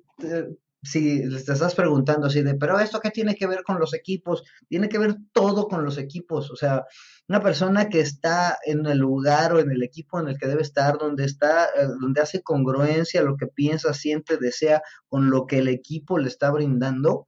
si 0.83 1.21
te 1.27 1.53
estás 1.53 1.75
preguntando 1.75 2.27
así 2.27 2.41
de, 2.43 2.55
pero 2.55 2.79
esto 2.79 2.99
qué 2.99 3.09
tiene 3.09 3.35
que 3.35 3.47
ver 3.47 3.63
con 3.63 3.79
los 3.79 3.93
equipos, 3.93 4.43
tiene 4.69 4.89
que 4.89 4.99
ver 4.99 5.15
todo 5.33 5.67
con 5.67 5.83
los 5.83 5.97
equipos, 5.97 6.51
o 6.51 6.55
sea, 6.55 6.85
una 7.27 7.41
persona 7.41 7.89
que 7.89 7.99
está 7.99 8.57
en 8.63 8.85
el 8.85 8.99
lugar 8.99 9.53
o 9.53 9.59
en 9.59 9.71
el 9.71 9.83
equipo 9.83 10.19
en 10.19 10.29
el 10.29 10.37
que 10.37 10.47
debe 10.47 10.61
estar, 10.61 10.97
donde 10.97 11.25
está, 11.25 11.65
eh, 11.65 11.87
donde 11.99 12.21
hace 12.21 12.41
congruencia 12.41 13.21
lo 13.21 13.35
que 13.35 13.47
piensa, 13.47 13.93
siente, 13.93 14.37
desea 14.37 14.81
con 15.09 15.29
lo 15.29 15.45
que 15.45 15.59
el 15.59 15.67
equipo 15.67 16.19
le 16.19 16.27
está 16.27 16.51
brindando, 16.51 17.27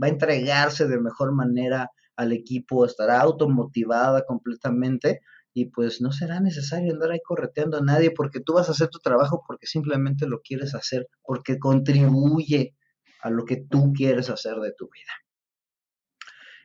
va 0.00 0.06
a 0.06 0.10
entregarse 0.10 0.86
de 0.86 1.00
mejor 1.00 1.32
manera 1.34 1.90
al 2.16 2.32
equipo, 2.32 2.84
estará 2.84 3.20
automotivada 3.20 4.24
completamente 4.24 5.20
y 5.60 5.66
pues 5.66 6.00
no 6.00 6.10
será 6.10 6.40
necesario 6.40 6.90
andar 6.90 7.10
ahí 7.10 7.20
correteando 7.22 7.76
a 7.76 7.82
nadie 7.82 8.12
porque 8.12 8.40
tú 8.40 8.54
vas 8.54 8.68
a 8.68 8.72
hacer 8.72 8.88
tu 8.88 8.98
trabajo 8.98 9.44
porque 9.46 9.66
simplemente 9.66 10.26
lo 10.26 10.40
quieres 10.40 10.74
hacer, 10.74 11.06
porque 11.22 11.58
contribuye 11.58 12.74
a 13.20 13.28
lo 13.28 13.44
que 13.44 13.56
tú 13.56 13.92
quieres 13.92 14.30
hacer 14.30 14.54
de 14.56 14.72
tu 14.72 14.88
vida. 14.88 15.12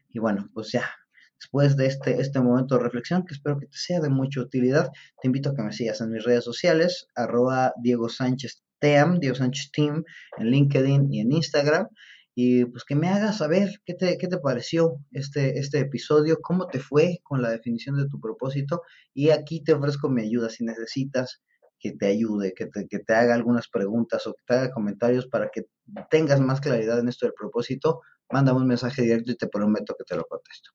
Y 0.08 0.19
bueno, 0.19 0.49
pues 0.53 0.71
ya, 0.71 0.89
después 1.38 1.75
de 1.75 1.88
este, 1.88 2.21
este 2.21 2.39
momento 2.39 2.75
de 2.77 2.84
reflexión, 2.84 3.25
que 3.25 3.34
espero 3.34 3.60
que 3.60 3.65
te 3.65 3.77
sea 3.77 3.99
de 3.99 4.08
mucha 4.08 4.39
utilidad, 4.39 4.89
te 5.21 5.27
invito 5.27 5.49
a 5.49 5.55
que 5.55 5.63
me 5.63 5.73
sigas 5.73 5.99
en 5.99 6.12
mis 6.12 6.23
redes 6.23 6.45
sociales, 6.45 7.10
arroba 7.15 7.73
Diego 7.84 8.08
Sánchez 8.08 8.63
Team, 8.79 9.19
Diego 9.19 9.36
Sánchez 9.36 9.71
Team, 9.73 10.05
en 10.38 10.51
LinkedIn 10.51 11.13
y 11.13 11.19
en 11.19 11.34
Instagram. 11.34 11.89
Y 12.38 12.65
pues 12.65 12.84
que 12.84 12.95
me 12.95 13.08
hagas 13.08 13.38
saber 13.38 13.82
qué 13.86 13.93
te, 13.93 14.17
qué 14.17 14.28
te 14.28 14.38
pareció 14.38 14.98
este, 15.12 15.58
este 15.58 15.80
episodio, 15.80 16.39
cómo 16.41 16.67
te 16.67 16.80
fue 16.80 17.19
con 17.24 17.41
la 17.41 17.50
definición 17.50 17.98
de 17.98 18.10
tu 18.10 18.19
propósito. 18.19 18.82
Y 19.13 19.30
aquí 19.30 19.63
te 19.63 19.74
ofrezco 19.74 20.10
mi 20.10 20.21
ayuda 20.21 20.50
si 20.50 20.65
necesitas 20.65 21.41
que 21.80 21.93
te 21.93 22.08
ayude, 22.08 22.54
que 22.54 22.65
te, 22.65 22.88
que 22.88 23.00
te 23.00 23.13
haga 23.13 23.36
algunas 23.36 23.69
preguntas 23.69 24.28
o 24.28 24.34
que 24.34 24.43
te 24.45 24.54
haga 24.54 24.71
comentarios 24.71 25.28
para 25.28 25.50
que 25.50 25.63
tengas 26.10 26.41
más 26.41 26.60
claridad 26.60 27.00
en 27.00 27.08
esto 27.08 27.26
del 27.26 27.34
propósito, 27.34 28.02
mándame 28.30 28.60
un 28.60 28.67
mensaje 28.67 29.02
directo 29.02 29.32
y 29.32 29.38
te 29.38 29.48
prometo 29.48 29.95
que 29.98 30.04
te 30.04 30.15
lo 30.15 30.26
contesto. 30.26 30.71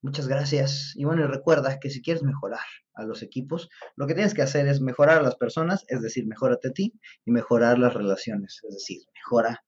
Muchas 0.00 0.26
gracias. 0.26 0.94
Y 0.96 1.04
bueno, 1.04 1.28
recuerda 1.28 1.78
que 1.78 1.90
si 1.90 2.02
quieres 2.02 2.24
mejorar 2.24 2.58
a 2.94 3.04
los 3.04 3.22
equipos, 3.22 3.68
lo 3.94 4.08
que 4.08 4.14
tienes 4.14 4.34
que 4.34 4.42
hacer 4.42 4.66
es 4.66 4.80
mejorar 4.80 5.18
a 5.18 5.22
las 5.22 5.36
personas, 5.36 5.84
es 5.86 6.02
decir, 6.02 6.26
mejórate 6.26 6.68
a 6.68 6.72
ti 6.72 6.92
y 7.24 7.30
mejorar 7.30 7.78
las 7.78 7.94
relaciones, 7.94 8.60
es 8.68 8.74
decir, 8.74 9.02
mejora 9.14 9.62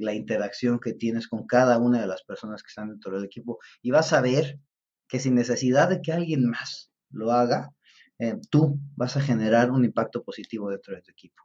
la 0.00 0.14
interacción 0.14 0.80
que 0.80 0.92
tienes 0.92 1.28
con 1.28 1.46
cada 1.46 1.78
una 1.78 2.00
de 2.00 2.06
las 2.06 2.22
personas 2.22 2.62
que 2.62 2.68
están 2.68 2.88
dentro 2.88 3.14
del 3.14 3.24
equipo 3.24 3.58
y 3.82 3.90
vas 3.90 4.12
a 4.12 4.20
ver 4.20 4.58
que 5.08 5.20
sin 5.20 5.34
necesidad 5.34 5.88
de 5.88 6.00
que 6.00 6.12
alguien 6.12 6.48
más 6.48 6.92
lo 7.10 7.32
haga, 7.32 7.70
eh, 8.18 8.36
tú 8.50 8.78
vas 8.96 9.16
a 9.16 9.20
generar 9.20 9.70
un 9.70 9.84
impacto 9.84 10.22
positivo 10.22 10.70
dentro 10.70 10.94
de 10.94 11.02
tu 11.02 11.10
equipo. 11.10 11.42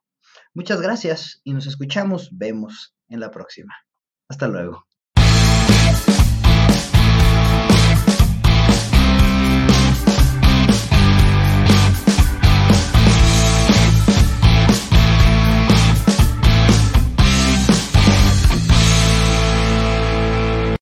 Muchas 0.53 0.81
gracias 0.81 1.41
y 1.43 1.53
nos 1.53 1.67
escuchamos, 1.67 2.29
vemos 2.31 2.95
en 3.09 3.19
la 3.19 3.31
próxima. 3.31 3.73
Hasta 4.27 4.47
luego. 4.47 4.94